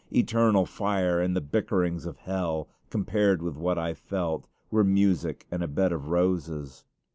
Eternal 0.11 0.65
fire 0.65 1.19
and 1.21 1.35
the 1.35 1.41
bickerings 1.41 2.07
of 2.07 2.17
hell, 2.17 2.67
compared 2.89 3.39
with 3.43 3.55
what 3.55 3.77
I 3.77 3.93
felt, 3.93 4.47
were 4.71 4.83
music 4.83 5.45
and 5.51 5.61
a 5.61 5.67
bed 5.67 5.91
of 5.91 6.07
roses. 6.07 6.85